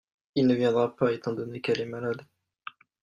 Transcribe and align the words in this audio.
Il 0.33 0.47
ne 0.47 0.55
viendra 0.55 0.95
pas 0.95 1.11
étant 1.13 1.31
donné 1.31 1.61
qu'elle 1.61 1.79
est 1.79 1.85
malade. 1.85 2.25